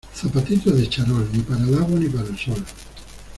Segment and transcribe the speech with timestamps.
[0.15, 2.65] Zapatitos de charol, ni para el agua ni para el sol.